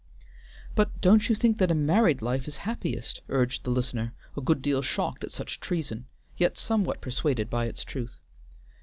[0.73, 4.63] "But don't you think that a married life is happiest?" urged the listener, a good
[4.63, 8.19] deal shocked at such treason, yet somewhat persuaded by its truth.